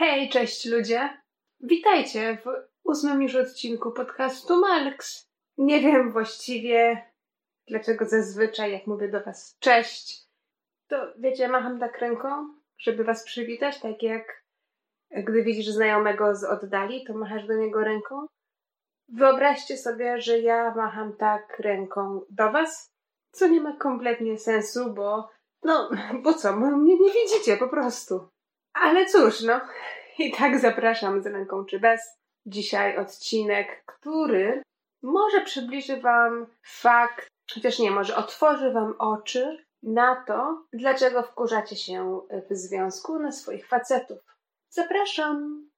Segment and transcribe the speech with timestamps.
[0.00, 1.22] Hej, cześć ludzie!
[1.60, 2.48] Witajcie w
[2.84, 5.28] ósmym już odcinku podcastu Malks.
[5.58, 7.06] Nie wiem właściwie,
[7.68, 10.28] dlaczego zazwyczaj, jak mówię do Was cześć,
[10.88, 12.28] to wiecie, macham tak ręką,
[12.78, 14.44] żeby Was przywitać, tak jak
[15.10, 18.26] gdy widzisz znajomego z oddali, to machasz do niego ręką.
[19.08, 22.90] Wyobraźcie sobie, że ja macham tak ręką do Was,
[23.30, 25.28] co nie ma kompletnie sensu, bo
[25.62, 25.90] no,
[26.22, 28.28] bo co, mnie nie widzicie po prostu.
[28.80, 29.60] Ale cóż, no,
[30.18, 32.00] i tak zapraszam z ręką czy bez.
[32.46, 34.62] Dzisiaj odcinek, który
[35.02, 42.20] może przybliży Wam fakt, chociaż nie, może otworzy Wam oczy na to, dlaczego wkurzacie się
[42.50, 44.18] w związku na swoich facetów.
[44.70, 45.69] Zapraszam!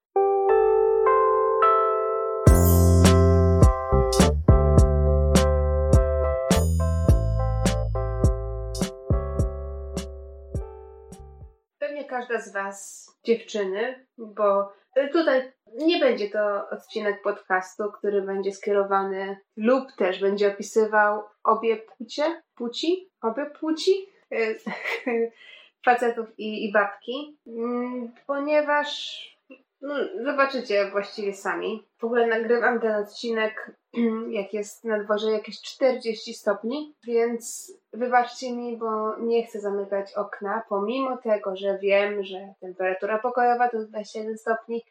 [12.13, 14.73] Każda z Was, dziewczyny, bo
[15.11, 22.41] tutaj nie będzie to odcinek podcastu, który będzie skierowany lub też będzie opisywał obie płcie,
[22.55, 23.91] płci, obie płci,
[25.85, 29.19] facetów i, i babki, mm, ponieważ
[29.81, 31.87] no, zobaczycie właściwie sami.
[31.99, 33.71] W ogóle nagrywam ten odcinek,
[34.39, 40.63] jak jest na dworze jakieś 40 stopni, więc wybaczcie mi, bo nie chcę zamykać okna,
[40.69, 44.83] pomimo tego, że wiem, że temperatura pokojowa to 21 stopni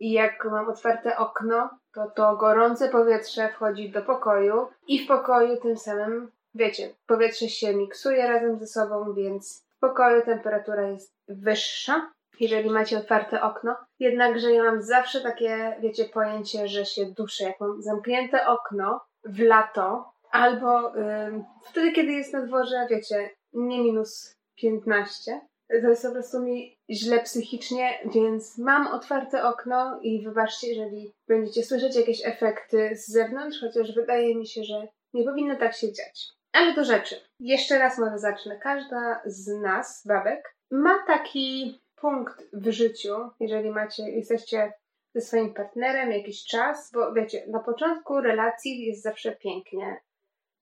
[0.00, 5.56] i jak mam otwarte okno, to to gorące powietrze wchodzi do pokoju i w pokoju
[5.56, 12.10] tym samym, wiecie, powietrze się miksuje razem ze sobą, więc w pokoju temperatura jest wyższa,
[12.40, 13.76] jeżeli macie otwarte okno.
[13.98, 17.44] Jednakże ja mam zawsze takie, wiecie, pojęcie, że się duszę.
[17.44, 20.92] Jak mam zamknięte okno w lato, albo
[21.64, 27.20] wtedy, kiedy jest na dworze, wiecie, nie minus 15, to jest po prostu mi źle
[27.20, 33.94] psychicznie, więc mam otwarte okno i wybaczcie, jeżeli będziecie słyszeć jakieś efekty z zewnątrz, chociaż
[33.94, 36.28] wydaje mi się, że nie powinno tak się dziać.
[36.52, 37.16] Ale do rzeczy.
[37.40, 38.58] Jeszcze raz może zacznę.
[38.58, 44.72] Każda z nas, babek, ma taki punkt w życiu, jeżeli macie, jesteście
[45.14, 50.00] ze swoim partnerem jakiś czas, bo wiecie, na początku relacji jest zawsze pięknie.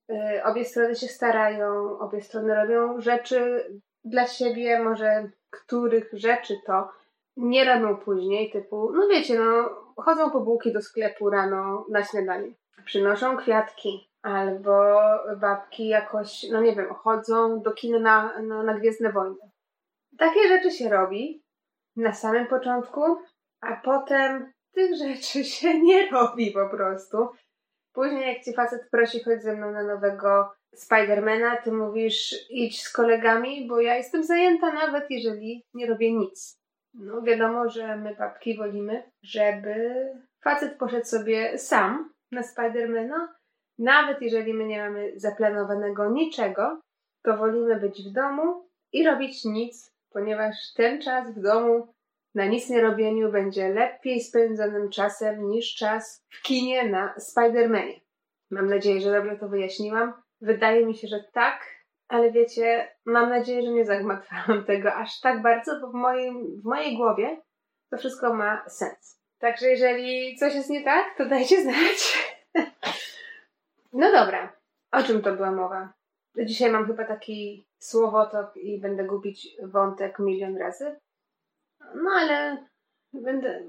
[0.09, 3.69] Yy, obie strony się starają, obie strony robią rzeczy
[4.05, 6.89] dla siebie, może których rzeczy to
[7.37, 12.51] nie robią później, typu, no wiecie, no chodzą po bułki do sklepu rano na śniadanie,
[12.85, 14.99] przynoszą kwiatki, albo
[15.37, 19.51] babki jakoś, no nie wiem, chodzą do kina na, no, na Gwiezdne Wojny.
[20.17, 21.43] Takie rzeczy się robi
[21.95, 23.01] na samym początku,
[23.61, 27.17] a potem tych rzeczy się nie robi po prostu.
[27.97, 32.91] Później jak ci facet prosi chodź ze mną na nowego Spidermana, ty mówisz idź z
[32.93, 36.59] kolegami, bo ja jestem zajęta nawet jeżeli nie robię nic.
[36.93, 40.05] No wiadomo, że my babki wolimy, żeby
[40.43, 43.35] facet poszedł sobie sam na Spidermana,
[43.77, 46.81] nawet jeżeli my nie mamy zaplanowanego niczego,
[47.23, 51.93] to wolimy być w domu i robić nic, ponieważ ten czas w domu
[52.37, 57.99] na nic nie robieniu będzie lepiej spędzonym czasem niż czas w kinie na Spider-Manie.
[58.51, 60.13] Mam nadzieję, że dobrze to wyjaśniłam.
[60.41, 61.65] Wydaje mi się, że tak,
[62.07, 66.63] ale wiecie, mam nadzieję, że nie zagmatwałam tego aż tak bardzo, bo w, moim, w
[66.65, 67.41] mojej głowie
[67.89, 69.21] to wszystko ma sens.
[69.39, 72.29] Także jeżeli coś jest nie tak, to dajcie znać.
[74.01, 74.53] no dobra,
[74.91, 75.93] o czym to była mowa?
[76.45, 80.95] Dzisiaj mam chyba taki słowotok i będę gubić wątek milion razy.
[81.79, 82.67] No ale
[83.13, 83.63] będę.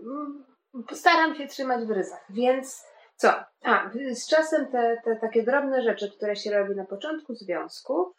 [0.89, 2.25] Postaram się trzymać w ryzach.
[2.31, 2.87] Więc
[3.17, 3.35] co?
[3.63, 8.15] A, z czasem te, te takie drobne rzeczy, które się robi na początku związku,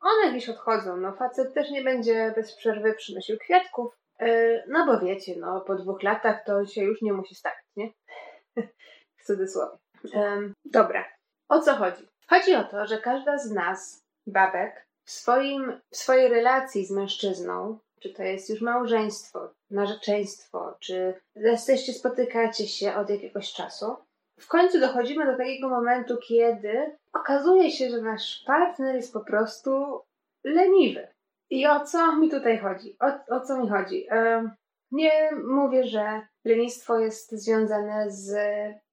[0.00, 0.96] one gdzieś odchodzą.
[0.96, 3.94] No, facet też nie będzie bez przerwy przynosił kwiatków.
[4.20, 7.92] Yy, no bo wiecie, no po dwóch latach to się już nie musi stać, nie?
[9.18, 9.78] w cudzysłowie.
[10.64, 11.04] Dobra.
[11.48, 12.08] O co chodzi?
[12.28, 17.78] Chodzi o to, że każda z nas, babek, w, swoim, w swojej relacji z mężczyzną,
[18.00, 23.96] czy to jest już małżeństwo, narzeczeństwo, czy jesteście, spotykacie się od jakiegoś czasu,
[24.40, 30.00] w końcu dochodzimy do takiego momentu, kiedy okazuje się, że nasz partner jest po prostu
[30.44, 31.08] leniwy.
[31.50, 32.96] I o co mi tutaj chodzi?
[33.00, 34.06] O, o co mi chodzi?
[34.92, 38.36] nie mówię, że lenistwo jest związane z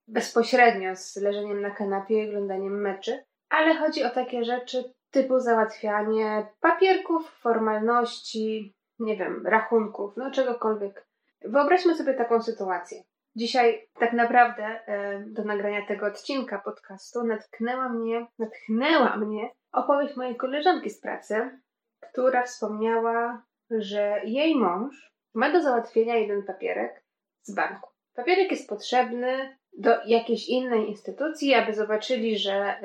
[0.07, 6.47] bezpośrednio z leżeniem na kanapie i oglądaniem meczy, ale chodzi o takie rzeczy typu załatwianie
[6.59, 11.07] papierków, formalności, nie wiem, rachunków, no czegokolwiek.
[11.41, 13.03] Wyobraźmy sobie taką sytuację.
[13.35, 20.35] Dzisiaj tak naprawdę e, do nagrania tego odcinka podcastu natknęła mnie, natchnęła mnie opowieść mojej
[20.35, 21.59] koleżanki z pracy,
[21.99, 27.03] która wspomniała, że jej mąż ma do załatwienia jeden papierek
[27.41, 27.89] z banku.
[28.15, 32.81] Papierek jest potrzebny do jakiejś innej instytucji, aby zobaczyli, że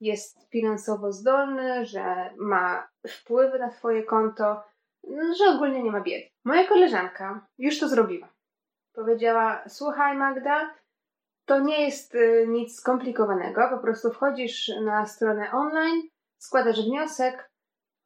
[0.00, 4.62] jest finansowo zdolny, że ma wpływy na Twoje konto,
[5.38, 6.28] że ogólnie nie ma biedy.
[6.44, 8.28] Moja koleżanka już to zrobiła.
[8.94, 10.74] Powiedziała: Słuchaj, Magda,
[11.44, 16.02] to nie jest y, nic skomplikowanego, po prostu wchodzisz na stronę online,
[16.38, 17.50] składasz wniosek,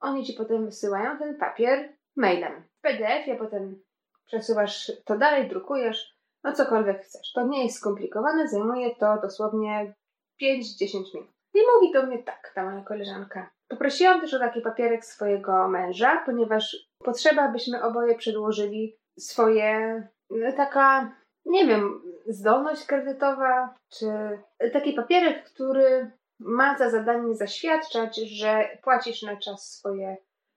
[0.01, 2.63] oni ci potem wysyłają ten papier mailem.
[2.79, 3.83] W PDF-ie potem
[4.27, 7.33] przesuwasz to dalej, drukujesz, no cokolwiek chcesz.
[7.33, 9.95] To nie jest skomplikowane, zajmuje to dosłownie
[10.43, 11.31] 5-10 minut.
[11.55, 13.51] I mówi do mnie tak, ta moja koleżanka.
[13.71, 21.15] Poprosiłam też o taki papierek swojego męża, ponieważ potrzeba, abyśmy oboje przedłożyli swoje, no, taka,
[21.45, 24.07] nie wiem, zdolność kredytowa, czy
[24.73, 30.17] taki papierek, który ma za zadanie zaświadczać, że płacisz na czas swoje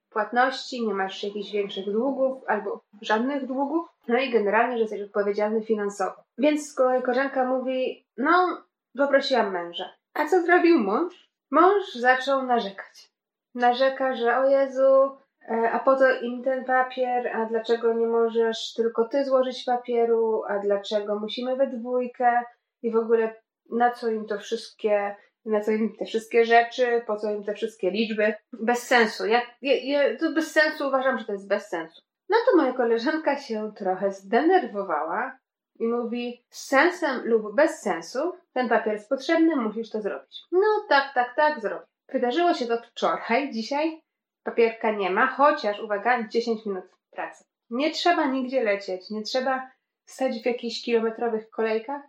[0.10, 5.62] płatności, nie masz jakichś większych długów albo żadnych długów, no i generalnie, że jesteś odpowiedzialny
[5.62, 6.24] finansowo.
[6.38, 8.64] Więc z kolei koleżanka mówi, no,
[8.98, 9.90] poprosiłam męża.
[10.14, 11.33] A co zrobił mąż?
[11.54, 13.12] Mąż zaczął narzekać.
[13.56, 15.18] Narzeka, że o Jezu,
[15.50, 20.44] e, a po to im ten papier, a dlaczego nie możesz tylko ty złożyć papieru,
[20.50, 22.44] a dlaczego musimy we dwójkę
[22.82, 23.42] i w ogóle
[23.72, 25.16] na co im to wszystkie
[25.46, 28.34] na co im te wszystkie rzeczy, po co im te wszystkie liczby.
[28.54, 29.26] Bez sensu.
[29.26, 32.02] Ja, ja, ja, to bez sensu uważam, że to jest bez sensu.
[32.30, 35.38] No to moja koleżanka się trochę zdenerwowała
[35.80, 40.42] i mówi z sensem lub bez sensu, ten papier jest potrzebny, musisz to zrobić.
[40.52, 41.86] No tak, tak, tak, zrobię.
[42.14, 44.02] Wydarzyło się to wczoraj, dzisiaj
[44.44, 47.44] papierka nie ma, chociaż uwaga, 10 minut pracy.
[47.70, 49.72] Nie trzeba nigdzie lecieć, nie trzeba
[50.06, 52.02] stać w jakichś kilometrowych kolejkach.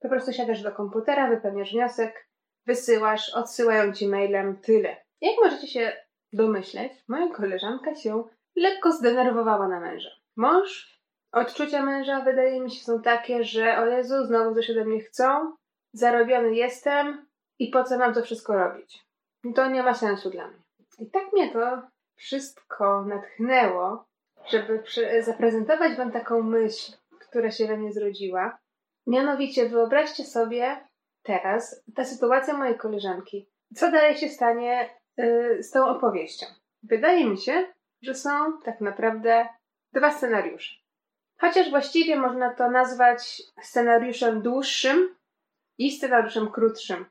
[0.00, 2.28] Po prostu siadasz do komputera, wypełniasz wniosek,
[2.66, 4.96] wysyłasz, odsyłają ci mailem, tyle.
[5.20, 5.92] Jak możecie się
[6.32, 8.24] domyśleć, moja koleżanka się
[8.56, 10.10] lekko zdenerwowała na męża.
[10.36, 10.97] Mąż,
[11.32, 15.56] odczucia męża wydaje mi się są takie, że o Jezu, znowu coś ode mnie chcą,
[15.92, 17.26] zarobiony jestem
[17.58, 19.06] i po co mam to wszystko robić?
[19.54, 20.62] To nie ma sensu dla mnie.
[20.98, 21.82] I tak mnie to
[22.16, 24.04] wszystko natchnęło,
[24.46, 24.82] żeby
[25.20, 28.58] zaprezentować Wam taką myśl, która się we mnie zrodziła.
[29.06, 30.88] Mianowicie wyobraźcie sobie,
[31.22, 33.48] teraz ta sytuacja mojej koleżanki.
[33.74, 36.46] Co dalej się stanie yy, z tą opowieścią?
[36.82, 37.66] Wydaje mi się,
[38.02, 39.48] że są tak naprawdę
[39.92, 40.87] dwa scenariusze.
[41.40, 45.16] Chociaż właściwie można to nazwać scenariuszem dłuższym
[45.78, 47.06] i scenariuszem krótszym,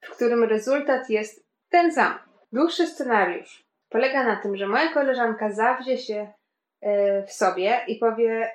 [0.00, 2.18] w którym rezultat jest ten sam.
[2.52, 6.32] Dłuższy scenariusz polega na tym, że moja koleżanka zawdzie się
[6.82, 8.52] yy, w sobie i powie: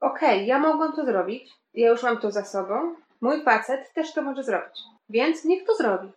[0.00, 4.22] OK, ja mogłam to zrobić, ja już mam to za sobą, Mój facet też to
[4.22, 6.12] może zrobić, więc niech to zrobi.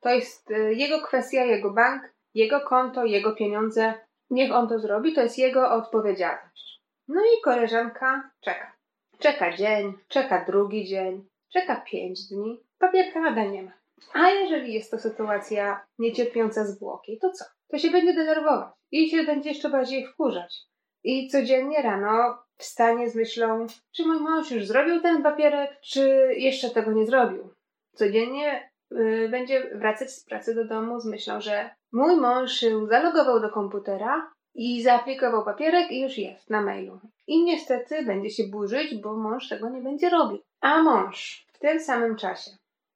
[0.00, 2.02] To jest y, jego kwestia, jego bank,
[2.34, 3.94] jego konto, jego pieniądze.
[4.30, 6.81] Niech on to zrobi, to jest jego odpowiedzialność.
[7.14, 8.72] No i koleżanka czeka.
[9.18, 12.64] Czeka dzień, czeka drugi dzień, czeka pięć dni.
[12.78, 13.72] Papierka nadal nie ma.
[14.12, 17.44] A jeżeli jest to sytuacja niecierpiąca zwłoki, to co?
[17.68, 20.62] To się będzie denerwować i się będzie jeszcze bardziej wkurzać.
[21.04, 23.66] I codziennie rano wstanie z myślą,
[23.96, 27.54] czy mój mąż już zrobił ten papierek, czy jeszcze tego nie zrobił.
[27.94, 33.40] Codziennie y, będzie wracać z pracy do domu z myślą, że mój mąż się zalogował
[33.40, 37.00] do komputera i zaaplikował papierek i już jest na mailu.
[37.26, 40.38] I niestety będzie się burzyć, bo mąż tego nie będzie robił.
[40.60, 42.50] A mąż w tym samym czasie.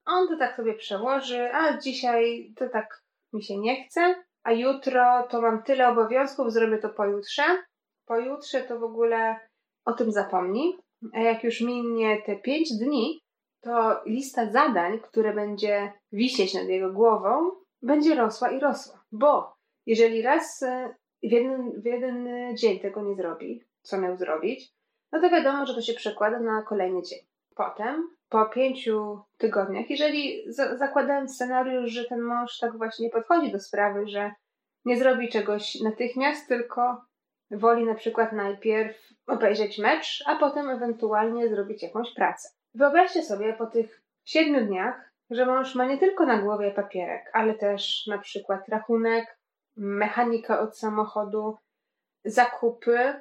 [0.06, 3.02] On to tak sobie przełoży, a dzisiaj to tak
[3.32, 7.42] mi się nie chce, a jutro to mam tyle obowiązków, zrobię to pojutrze.
[8.06, 9.36] Pojutrze to w ogóle
[9.84, 10.78] o tym zapomni,
[11.14, 13.20] a jak już minie te pięć dni,
[13.60, 17.50] to lista zadań, które będzie wisieć nad jego głową,
[17.82, 19.04] będzie rosła i rosła.
[19.12, 19.54] Bo
[19.86, 24.72] jeżeli raz e, w jeden, w jeden dzień tego nie zrobi, co miał zrobić,
[25.12, 27.18] no to wiadomo, że to się przekłada na kolejny dzień.
[27.56, 33.60] Potem, po pięciu tygodniach, jeżeli za zakładając scenariusz, że ten mąż tak właśnie podchodzi do
[33.60, 34.32] sprawy, że
[34.84, 37.04] nie zrobi czegoś natychmiast, tylko
[37.50, 38.96] woli na przykład najpierw
[39.26, 42.48] obejrzeć mecz, a potem ewentualnie zrobić jakąś pracę.
[42.74, 47.54] Wyobraźcie sobie po tych siedmiu dniach, że mąż ma nie tylko na głowie papierek, ale
[47.54, 49.38] też na przykład rachunek,
[49.76, 51.56] mechanika od samochodu,
[52.24, 53.20] zakupy,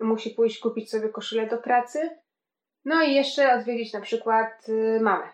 [0.00, 2.10] musi pójść kupić sobie koszulę do pracy,
[2.84, 5.28] no i jeszcze odwiedzić na przykład y, mamę.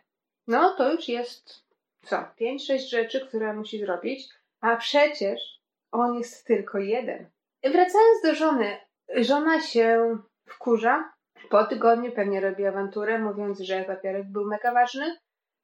[0.46, 1.64] No to już jest
[2.02, 2.24] co?
[2.36, 4.28] Pięć, sześć rzeczy, które musi zrobić,
[4.60, 5.60] a przecież
[5.92, 7.30] on jest tylko jeden.
[7.62, 8.76] Wracając do żony,
[9.16, 11.12] żona się wkurza.
[11.50, 15.16] Po tygodniu pewnie robi awanturę, mówiąc, że papierek był mega ważny,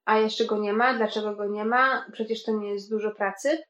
[0.05, 0.95] a jeszcze go nie ma.
[0.95, 2.07] Dlaczego go nie ma?
[2.13, 3.63] Przecież to nie jest dużo pracy.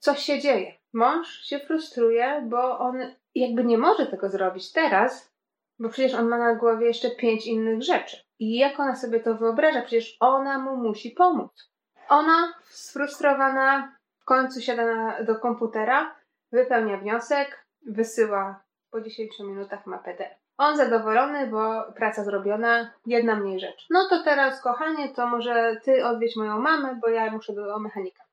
[0.00, 0.72] Coś się dzieje.
[0.92, 2.96] mąż się frustruje, bo on
[3.34, 5.34] jakby nie może tego zrobić teraz,
[5.78, 8.16] bo przecież on ma na głowie jeszcze pięć innych rzeczy.
[8.38, 9.82] I jak ona sobie to wyobraża?
[9.82, 11.70] Przecież ona mu musi pomóc.
[12.08, 16.14] Ona, sfrustrowana, w końcu siada na, do komputera,
[16.52, 20.44] wypełnia wniosek, wysyła po 10 minutach ma PDF.
[20.58, 23.86] On zadowolony, bo praca zrobiona, jedna mniej rzecz.
[23.90, 28.23] No to teraz, kochanie, to może ty odwiedź moją mamę, bo ja muszę do mechanika.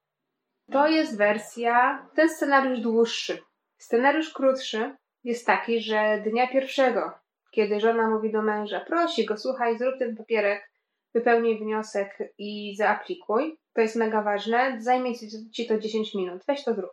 [0.72, 3.38] To jest wersja, ten scenariusz dłuższy.
[3.78, 7.12] Scenariusz krótszy jest taki, że dnia pierwszego,
[7.52, 10.72] kiedy żona mówi do męża, prosi go, słuchaj, zrób ten papierek,
[11.14, 13.58] wypełnij wniosek i zaaplikuj.
[13.74, 15.14] To jest mega ważne, zajmie
[15.54, 16.92] ci to 10 minut, weź to zrób.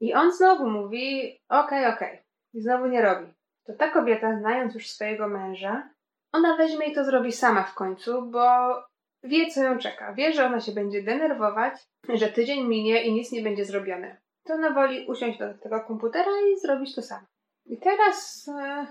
[0.00, 2.08] I on znowu mówi, okej, okay, okej.
[2.08, 2.24] Okay.
[2.54, 3.34] I znowu nie robi.
[3.66, 5.90] To ta kobieta, znając już swojego męża,
[6.32, 8.74] ona weźmie i to zrobi sama w końcu, bo
[9.22, 10.14] wie, co ją czeka.
[10.14, 11.74] Wie, że ona się będzie denerwować,
[12.08, 14.16] że tydzień minie i nic nie będzie zrobione.
[14.44, 17.26] To ona woli usiąść do tego komputera i zrobić to samo.
[17.66, 18.86] I teraz, e,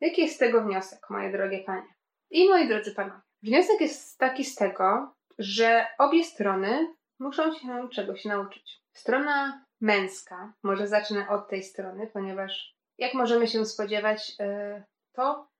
[0.00, 1.88] jaki jest z tego wniosek, moje drogie panie?
[2.30, 3.20] I moi drodzy panowie.
[3.42, 8.82] Wniosek jest taki z tego, że obie strony muszą się czegoś nauczyć.
[8.92, 15.51] Strona męska, może zacznę od tej strony, ponieważ jak możemy się spodziewać, e, to,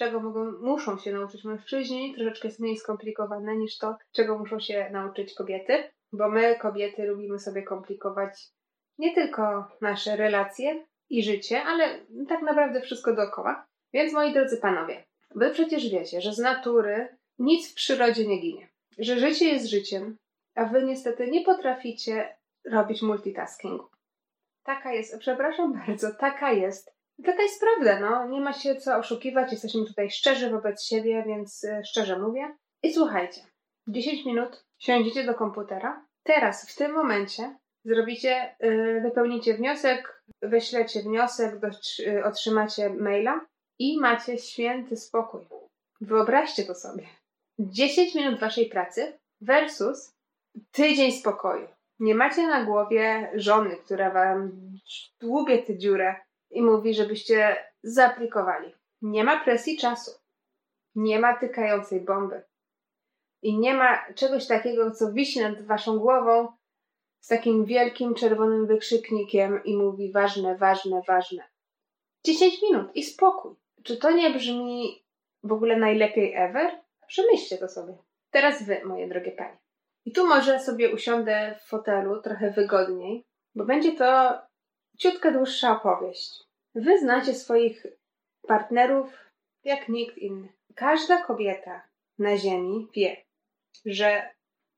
[0.00, 4.90] czego mogą, muszą się nauczyć mężczyźni, troszeczkę jest mniej skomplikowane niż to, czego muszą się
[4.92, 8.48] nauczyć kobiety, bo my, kobiety, lubimy sobie komplikować
[8.98, 13.66] nie tylko nasze relacje i życie, ale tak naprawdę wszystko dookoła.
[13.92, 15.04] Więc moi drodzy panowie,
[15.34, 20.16] wy przecież wiecie, że z natury nic w przyrodzie nie ginie, że życie jest życiem,
[20.54, 22.36] a wy niestety nie potraficie
[22.70, 23.84] robić multitaskingu.
[24.62, 26.99] Taka jest, przepraszam bardzo, taka jest.
[27.24, 28.28] Taka jest prawda, no.
[28.28, 32.56] Nie ma się co oszukiwać, jesteśmy tutaj szczerzy wobec siebie, więc e, szczerze mówię.
[32.82, 33.40] I słuchajcie,
[33.88, 36.06] 10 minut siądziecie do komputera.
[36.22, 43.46] Teraz, w tym momencie, zrobicie, yy, wypełnicie wniosek, wyślecie wniosek, do, yy, otrzymacie maila
[43.78, 45.40] i macie święty spokój.
[46.00, 47.06] Wyobraźcie to sobie.
[47.58, 50.12] 10 minut waszej pracy versus
[50.72, 51.68] tydzień spokoju.
[51.98, 54.52] Nie macie na głowie żony, która wam
[55.20, 56.16] dłubie tę dziurę
[56.50, 58.74] i mówi, żebyście zaaplikowali.
[59.02, 60.10] Nie ma presji czasu.
[60.94, 62.42] Nie ma tykającej bomby.
[63.42, 66.48] I nie ma czegoś takiego, co wisi nad waszą głową
[67.20, 71.42] z takim wielkim czerwonym wykrzyknikiem i mówi ważne, ważne, ważne.
[72.24, 73.54] 10 minut i spokój.
[73.82, 75.04] Czy to nie brzmi
[75.42, 76.80] w ogóle najlepiej ever?
[77.06, 77.98] Przemyślcie to sobie.
[78.30, 79.58] Teraz wy, moje drogie panie.
[80.04, 84.38] I tu może sobie usiądę w fotelu trochę wygodniej, bo będzie to
[85.00, 86.44] ciutka dłuższa opowieść.
[86.74, 87.86] Wy znacie swoich
[88.48, 89.12] partnerów
[89.64, 90.48] jak nikt inny.
[90.74, 91.82] Każda kobieta
[92.18, 93.16] na ziemi wie,
[93.84, 94.30] że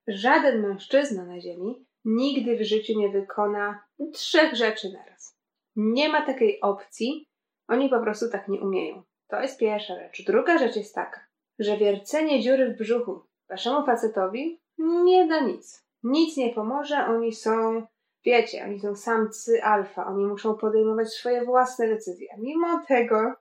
[0.06, 5.36] żaden mężczyzna na ziemi nigdy w życiu nie wykona trzech rzeczy naraz.
[5.76, 7.28] Nie ma takiej opcji,
[7.68, 9.02] oni po prostu tak nie umieją.
[9.28, 10.24] To jest pierwsza rzecz.
[10.26, 11.26] Druga rzecz jest taka,
[11.58, 15.86] że wiercenie dziury w brzuchu waszemu facetowi nie da nic.
[16.02, 17.86] Nic nie pomoże, oni są,
[18.24, 22.28] wiecie, oni są samcy alfa, oni muszą podejmować swoje własne decyzje.
[22.38, 23.34] Mimo tego,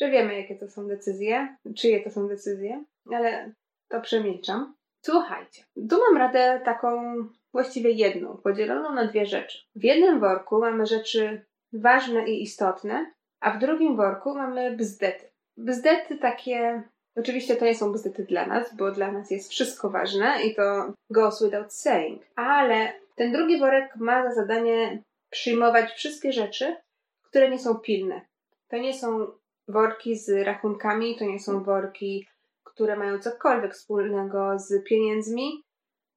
[0.00, 3.52] że wiemy, jakie to są decyzje, czyje to są decyzje, ale
[3.88, 4.74] to przemilczam.
[5.04, 7.14] Słuchajcie, tu mam radę taką,
[7.52, 9.58] właściwie jedną, podzieloną na dwie rzeczy.
[9.76, 15.30] W jednym worku mamy rzeczy ważne i istotne, a w drugim worku mamy bzdety.
[15.56, 16.82] Bzdety takie
[17.16, 20.92] Oczywiście to nie są bzdety dla nas, bo dla nas jest wszystko ważne i to
[21.10, 22.22] goes without saying.
[22.34, 26.76] Ale ten drugi worek ma za zadanie przyjmować wszystkie rzeczy,
[27.22, 28.20] które nie są pilne.
[28.68, 29.26] To nie są
[29.68, 32.26] worki z rachunkami, to nie są worki,
[32.64, 35.62] które mają cokolwiek wspólnego z pieniędzmi,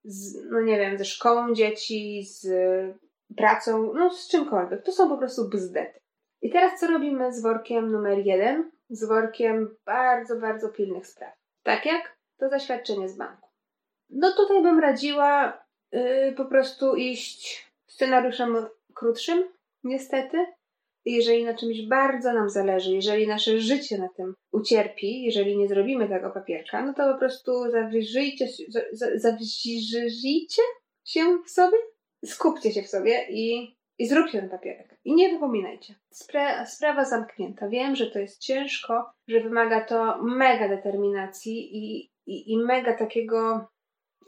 [0.03, 2.47] z, no nie wiem, ze szkołą dzieci, z
[3.37, 4.83] pracą, no z czymkolwiek.
[4.83, 5.99] To są po prostu bzdety.
[6.41, 8.71] I teraz co robimy z workiem numer jeden?
[8.89, 11.33] z workiem bardzo, bardzo pilnych spraw.
[11.63, 13.49] Tak jak to zaświadczenie z banku.
[14.09, 19.43] No tutaj bym radziła yy, po prostu iść scenariuszem krótszym,
[19.83, 20.37] niestety.
[21.05, 26.09] Jeżeli na czymś bardzo nam zależy, jeżeli nasze życie na tym ucierpi, jeżeli nie zrobimy
[26.09, 28.47] tego papierka, no to po prostu zawierzyjcie
[31.05, 31.77] się w sobie,
[32.25, 34.97] skupcie się w sobie i i zróbcie ten papierek.
[35.03, 35.95] I nie wypominajcie.
[36.11, 37.67] Spra sprawa zamknięta.
[37.67, 43.67] Wiem, że to jest ciężko, że wymaga to mega determinacji i, i, i mega takiego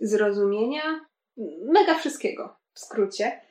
[0.02, 1.06] zrozumienia,
[1.66, 3.42] mega wszystkiego w skrócie,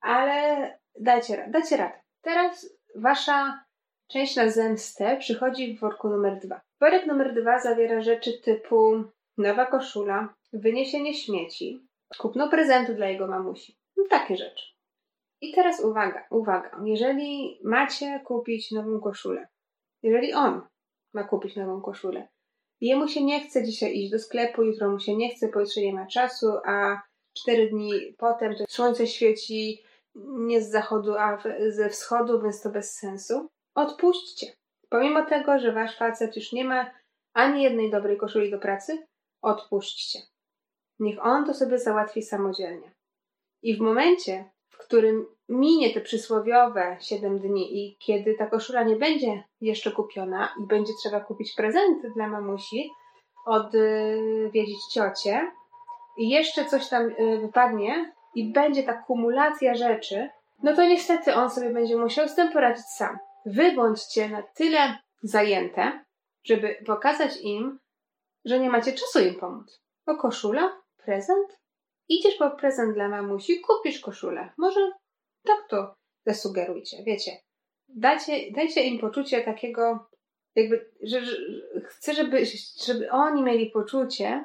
[0.00, 2.00] ale dajcie, dajcie radę.
[2.20, 3.64] Teraz wasza
[4.08, 6.60] część na zemstę przychodzi w worku numer dwa.
[6.80, 9.04] Worek numer dwa zawiera rzeczy typu
[9.38, 11.86] nowa koszula, wyniesienie śmieci,
[12.18, 13.78] kupno prezentu dla jego mamusi.
[13.96, 14.64] No, takie rzeczy.
[15.40, 16.80] I teraz uwaga, uwaga.
[16.84, 19.48] Jeżeli macie kupić nową koszulę,
[20.02, 20.62] jeżeli on
[21.14, 22.28] ma kupić nową koszulę,
[22.80, 25.92] jemu się nie chce dzisiaj iść do sklepu, jutro mu się nie chce, pojutrze nie
[25.92, 27.02] ma czasu, a
[27.36, 29.82] cztery dni potem to słońce świeci
[30.24, 31.38] nie z zachodu, a
[31.68, 33.48] ze wschodu, więc to bez sensu.
[33.74, 34.46] Odpuśćcie.
[34.88, 36.90] Pomimo tego, że wasz facet już nie ma
[37.34, 39.06] ani jednej dobrej koszuli do pracy,
[39.42, 40.18] odpuśćcie.
[40.98, 42.92] Niech on to sobie załatwi samodzielnie.
[43.62, 48.96] I w momencie, w którym minie te przysłowiowe 7 dni i kiedy ta koszula nie
[48.96, 52.90] będzie jeszcze kupiona i będzie trzeba kupić prezenty dla mamusi,
[53.46, 55.50] odwiedzić ciocię
[56.16, 60.28] i jeszcze coś tam y, wypadnie i będzie ta kumulacja rzeczy,
[60.62, 63.18] no to niestety on sobie będzie musiał z tym poradzić sam.
[63.46, 66.04] Wy bądźcie na tyle zajęte,
[66.44, 67.78] żeby pokazać im,
[68.44, 69.82] że nie macie czasu im pomóc.
[70.06, 70.82] O koszula?
[71.04, 71.58] Prezent?
[72.08, 74.52] Idziesz po prezent dla mamusi, kupisz koszulę.
[74.58, 74.80] Może
[75.44, 75.94] tak to
[76.26, 77.30] zasugerujcie, wiecie.
[77.88, 80.08] Dajcie, dajcie im poczucie takiego,
[80.54, 81.36] jakby, że, że
[81.84, 82.44] chcę, żeby,
[82.86, 84.44] żeby oni mieli poczucie,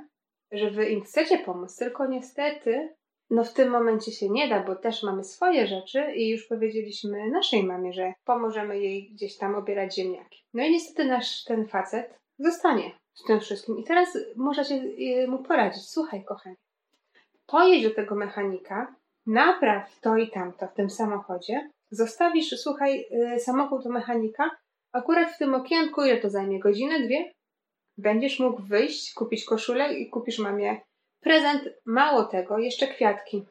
[0.51, 2.95] że wy im chcecie pomóc, tylko niestety,
[3.29, 7.29] no w tym momencie się nie da, bo też mamy swoje rzeczy i już powiedzieliśmy
[7.29, 10.43] naszej mamie, że pomożemy jej gdzieś tam obierać ziemniaki.
[10.53, 13.77] No i niestety nasz ten facet zostanie z tym wszystkim.
[13.77, 15.83] I teraz możecie y, mu poradzić.
[15.89, 16.55] Słuchaj, kochanie,
[17.47, 23.05] pojedź do tego mechanika, napraw to i tamto w tym samochodzie, zostawisz, słuchaj,
[23.35, 24.51] y, samochód do mechanika,
[24.91, 26.59] akurat w tym okienku, ile to zajmie?
[26.59, 27.31] Godzinę, dwie?
[27.97, 30.81] Będziesz mógł wyjść, kupić koszulę i kupisz mamie
[31.21, 31.69] prezent.
[31.85, 33.45] Mało tego, jeszcze kwiatki.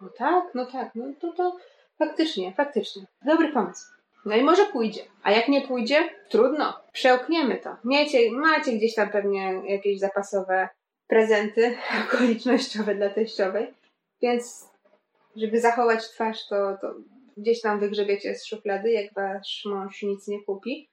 [0.00, 1.56] No tak, no tak, no to to
[1.98, 3.02] faktycznie, faktycznie.
[3.26, 3.84] Dobry pomysł.
[4.24, 5.00] No i może pójdzie.
[5.22, 6.80] A jak nie pójdzie, trudno.
[6.92, 7.76] Przełkniemy to.
[7.84, 10.68] Miecie, macie gdzieś tam pewnie jakieś zapasowe
[11.06, 13.74] prezenty okolicznościowe dla teściowej,
[14.22, 14.68] więc
[15.36, 16.94] żeby zachować twarz, to, to
[17.36, 20.88] gdzieś tam wygrzebiecie z szuflady, jak wasz mąż nic nie kupi.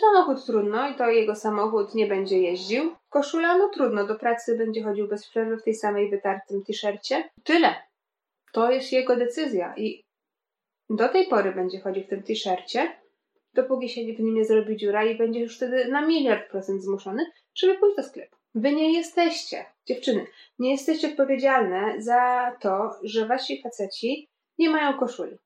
[0.00, 2.96] Samochód trudno i to jego samochód nie będzie jeździł.
[3.08, 7.30] Koszula, no trudno, do pracy będzie chodził bez przerwy w tej samej wytartym t-shircie.
[7.44, 7.74] Tyle.
[8.52, 10.04] To jest jego decyzja i
[10.90, 12.92] do tej pory będzie chodził w tym t-shircie,
[13.54, 17.26] dopóki się w nim nie zrobi dziura i będzie już wtedy na miliard procent zmuszony,
[17.54, 18.36] żeby pójść do sklepu.
[18.54, 20.26] Wy nie jesteście, dziewczyny,
[20.58, 25.36] nie jesteście odpowiedzialne za to, że wasi faceci nie mają koszuli.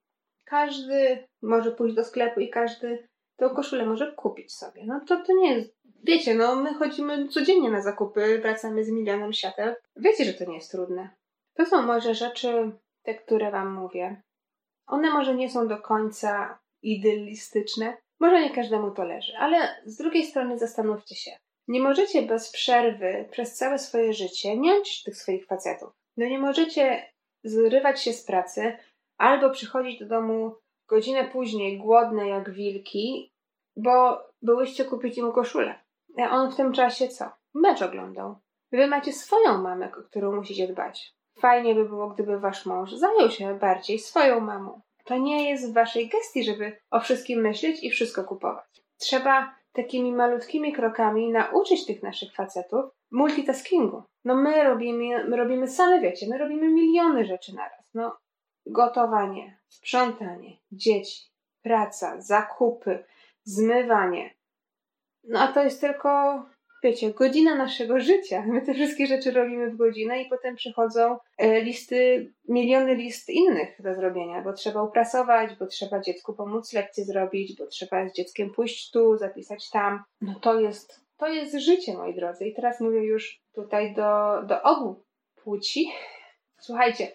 [0.44, 4.83] Każdy może pójść do sklepu i każdy tą koszulę może kupić sobie.
[4.87, 5.77] No to to nie jest.
[6.05, 9.75] Wiecie, no my chodzimy codziennie na zakupy, wracamy z milionem świateł.
[9.96, 11.11] Wiecie, że to nie jest trudne.
[11.55, 12.72] To są może rzeczy,
[13.03, 14.22] te, które wam mówię.
[14.87, 20.27] One może nie są do końca idylistyczne, może nie każdemu to leży, ale z drugiej
[20.27, 21.31] strony zastanówcie się.
[21.68, 25.92] Nie możecie bez przerwy przez całe swoje życie niąć tych swoich facetów.
[26.16, 27.12] No nie możecie
[27.44, 28.77] zrywać się z pracy
[29.18, 30.55] albo przychodzić do domu
[30.88, 33.33] godzinę później głodne jak wilki,
[33.77, 35.75] bo byłyście kupić im koszulę.
[36.18, 37.25] A on w tym czasie co?
[37.55, 38.37] Mecz oglądał.
[38.72, 41.14] Wy macie swoją mamę, o którą musicie dbać.
[41.38, 44.81] Fajnie by było, gdyby wasz mąż zajął się bardziej swoją mamą.
[45.05, 48.83] To nie jest w waszej gestii, żeby o wszystkim myśleć i wszystko kupować.
[48.96, 54.03] Trzeba takimi malutkimi krokami nauczyć tych naszych facetów multitaskingu.
[54.25, 57.90] No my robimy, my robimy same, wiecie, my robimy miliony rzeczy naraz.
[57.94, 58.16] No,
[58.66, 61.31] gotowanie, sprzątanie, dzieci,
[61.62, 63.05] praca, zakupy,
[63.44, 64.35] zmywanie.
[65.24, 66.42] No a to jest tylko
[66.83, 68.44] wiecie, godzina naszego życia.
[68.46, 73.83] My te wszystkie rzeczy robimy w godzinę i potem przychodzą e, listy, miliony list innych
[73.83, 78.50] do zrobienia, bo trzeba uprasować, bo trzeba dziecku pomóc lekcję zrobić, bo trzeba z dzieckiem
[78.50, 80.02] pójść tu, zapisać tam.
[80.20, 82.46] No to jest, to jest życie, moi drodzy.
[82.46, 85.92] I teraz mówię już tutaj do, do obu płci.
[86.61, 87.12] Słuchajcie,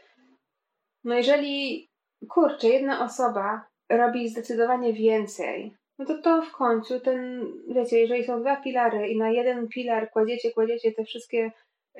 [1.03, 1.87] no jeżeli,
[2.29, 8.41] kurczę, jedna osoba robi zdecydowanie więcej no to to w końcu ten, wiecie, jeżeli są
[8.41, 11.51] dwa filary i na jeden filar kładziecie, kładziecie te wszystkie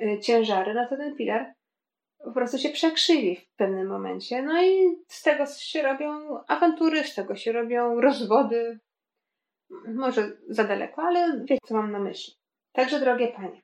[0.02, 1.54] y, ciężary, no to ten filar
[2.24, 4.42] po prostu się przekrzywi w pewnym momencie.
[4.42, 8.78] No i z tego się robią awantury, z tego się robią rozwody.
[9.94, 12.34] Może za daleko, ale wiecie, co mam na myśli.
[12.72, 13.62] Także, drogie panie,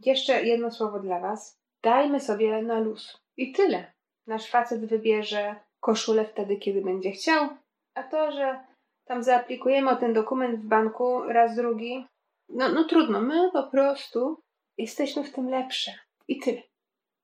[0.00, 1.60] jeszcze jedno słowo dla was.
[1.82, 3.20] Dajmy sobie na luz.
[3.36, 3.92] I tyle.
[4.26, 7.48] Nasz facet wybierze koszulę wtedy, kiedy będzie chciał,
[7.94, 8.64] a to, że
[9.04, 12.06] tam zaaplikujemy o ten dokument w banku raz, drugi.
[12.48, 14.42] No, no trudno, my po prostu
[14.78, 15.92] jesteśmy w tym lepsze.
[16.28, 16.62] I tyle.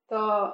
[0.09, 0.53] To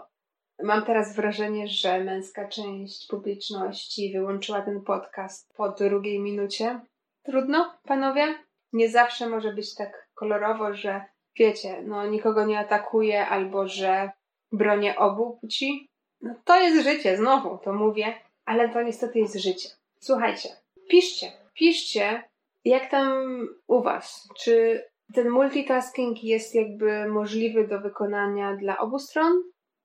[0.62, 6.80] mam teraz wrażenie, że męska część publiczności wyłączyła ten podcast po drugiej minucie.
[7.22, 8.34] Trudno, panowie?
[8.72, 11.04] Nie zawsze może być tak kolorowo, że
[11.38, 14.10] wiecie, no nikogo nie atakuje albo że
[14.52, 15.91] bronię obu płci.
[16.22, 19.68] No to jest życie, znowu to mówię, ale to niestety jest życie.
[20.00, 20.48] Słuchajcie,
[20.88, 22.22] piszcie, piszcie,
[22.64, 24.28] jak tam u Was.
[24.38, 29.42] Czy ten multitasking jest jakby możliwy do wykonania dla obu stron,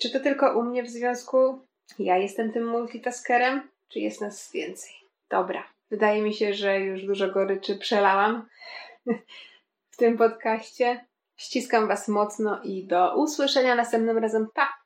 [0.00, 1.60] czy to tylko u mnie w związku
[1.98, 4.92] ja jestem tym multitaskerem, czy jest nas więcej.
[5.30, 8.48] Dobra, wydaje mi się, że już dużo goryczy przelałam
[9.92, 11.04] w tym podcaście.
[11.36, 14.48] Ściskam Was mocno i do usłyszenia następnym razem.
[14.54, 14.77] Pa!